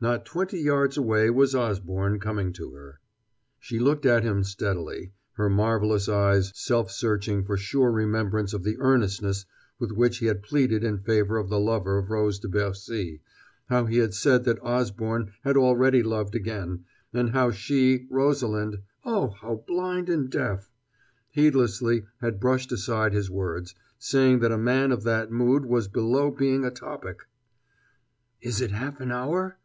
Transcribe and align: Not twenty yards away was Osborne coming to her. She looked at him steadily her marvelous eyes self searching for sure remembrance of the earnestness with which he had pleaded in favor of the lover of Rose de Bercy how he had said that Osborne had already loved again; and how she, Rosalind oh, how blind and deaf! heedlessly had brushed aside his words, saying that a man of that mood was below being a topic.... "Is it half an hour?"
Not 0.00 0.24
twenty 0.24 0.58
yards 0.58 0.96
away 0.96 1.28
was 1.28 1.54
Osborne 1.54 2.20
coming 2.20 2.54
to 2.54 2.72
her. 2.72 3.00
She 3.60 3.78
looked 3.78 4.06
at 4.06 4.24
him 4.24 4.42
steadily 4.42 5.12
her 5.34 5.50
marvelous 5.50 6.08
eyes 6.08 6.50
self 6.56 6.90
searching 6.90 7.44
for 7.44 7.56
sure 7.58 7.90
remembrance 7.92 8.52
of 8.54 8.64
the 8.64 8.78
earnestness 8.80 9.44
with 9.78 9.92
which 9.92 10.18
he 10.18 10.26
had 10.26 10.42
pleaded 10.42 10.82
in 10.82 10.98
favor 10.98 11.36
of 11.36 11.50
the 11.50 11.60
lover 11.60 11.98
of 11.98 12.08
Rose 12.10 12.38
de 12.40 12.48
Bercy 12.48 13.20
how 13.68 13.84
he 13.84 13.98
had 13.98 14.14
said 14.14 14.42
that 14.44 14.60
Osborne 14.62 15.34
had 15.44 15.56
already 15.58 16.02
loved 16.02 16.34
again; 16.34 16.86
and 17.12 17.30
how 17.30 17.50
she, 17.50 18.06
Rosalind 18.10 18.78
oh, 19.04 19.28
how 19.28 19.62
blind 19.66 20.08
and 20.08 20.30
deaf! 20.30 20.70
heedlessly 21.28 22.04
had 22.22 22.40
brushed 22.40 22.72
aside 22.72 23.12
his 23.12 23.30
words, 23.30 23.74
saying 23.98 24.40
that 24.40 24.50
a 24.50 24.58
man 24.58 24.90
of 24.92 25.02
that 25.04 25.30
mood 25.30 25.66
was 25.66 25.86
below 25.88 26.30
being 26.30 26.64
a 26.64 26.70
topic.... 26.72 27.26
"Is 28.40 28.62
it 28.62 28.70
half 28.72 29.00
an 29.02 29.12
hour?" 29.12 29.58